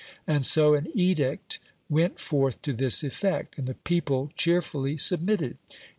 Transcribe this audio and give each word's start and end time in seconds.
And 0.25 0.43
so 0.43 0.73
an 0.73 0.87
edict 0.95 1.59
went 1.87 2.17
forth 2.19 2.59
to 2.63 2.73
this 2.73 3.03
effect, 3.03 3.59
and 3.59 3.67
the 3.67 3.75
people 3.75 4.31
cheerfully 4.35 4.97
submitted. 4.97 5.57